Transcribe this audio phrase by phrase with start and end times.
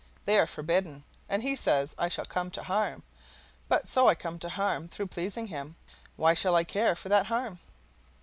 [0.25, 3.03] They are forbidden, and he says I shall come to harm;
[3.69, 5.75] but so I come to harm through pleasing him,
[6.15, 7.59] why shall I care for that harm?